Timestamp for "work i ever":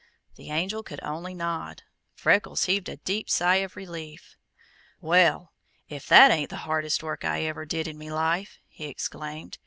7.03-7.65